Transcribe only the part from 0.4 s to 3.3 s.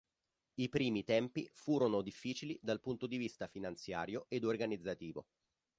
I primi tempi furono difficili dal punto di